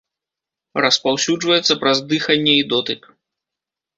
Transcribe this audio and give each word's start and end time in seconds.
Распаўсюджваецца 0.85 1.73
праз 1.83 1.97
дыханне 2.13 2.55
і 2.61 2.63
дотык. 2.75 3.01